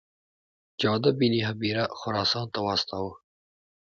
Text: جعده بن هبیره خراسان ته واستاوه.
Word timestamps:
جعده 0.81 1.11
بن 1.19 1.33
هبیره 1.47 1.83
خراسان 1.99 2.45
ته 2.53 2.59
واستاوه. 2.65 3.13